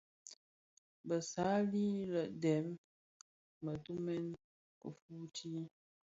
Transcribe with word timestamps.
Bësali 1.07 1.85
dèm 2.41 2.65
bëtumèn 3.63 4.25
kifuuti. 4.79 5.51